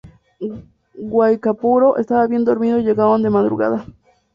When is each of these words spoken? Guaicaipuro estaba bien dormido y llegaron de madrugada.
Guaicaipuro 1.05 1.97
estaba 1.99 2.25
bien 2.25 2.43
dormido 2.43 2.79
y 2.79 2.83
llegaron 2.83 3.21
de 3.21 3.29
madrugada. 3.29 3.85